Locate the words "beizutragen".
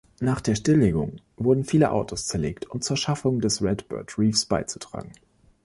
4.47-5.11